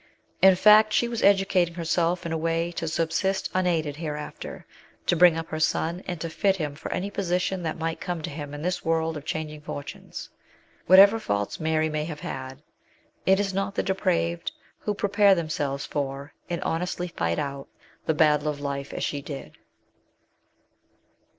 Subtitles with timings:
[0.41, 4.65] In fact, she was educating herself in a way to subsist unaided hereafter,
[5.05, 8.23] to bring up her son, and to fit him for any position that might come
[8.23, 10.27] to him in this world of changing fortunes.
[10.87, 12.63] Whatever faults Mary may have had,
[13.27, 17.67] it is not the depraved who prepare themselves for, and honestly fight out,
[18.07, 19.55] the battle of life as she did.